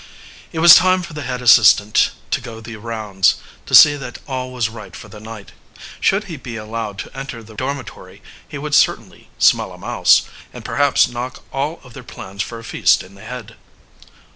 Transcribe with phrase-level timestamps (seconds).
[0.51, 3.35] It was time for the head assistant to go the rounds,
[3.67, 5.51] to see that all was right for the night.
[5.99, 10.65] Should he be allowed to enter the dormitory he would certainly "smell a mouse," and
[10.65, 13.57] perhaps knock all of their plans for a feast in the head.